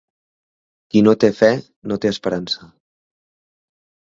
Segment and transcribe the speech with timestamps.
[0.95, 1.49] Qui no té fe,
[1.91, 2.71] no té esperança.